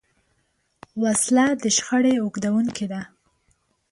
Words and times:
وسله 1.01 1.45
د 1.61 1.63
شخړې 1.77 2.13
اوږدوونکې 2.21 2.85
ده 2.91 3.01